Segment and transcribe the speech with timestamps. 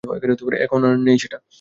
[0.65, 1.37] এখন আর নেই সেটা।